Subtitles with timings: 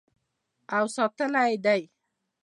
[0.77, 1.81] او ساتلی یې دی.